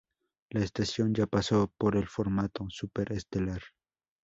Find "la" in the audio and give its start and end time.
0.49-0.61